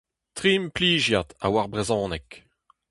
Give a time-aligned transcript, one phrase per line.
[0.37, 2.27] Tri implijad a oar brezhoneg.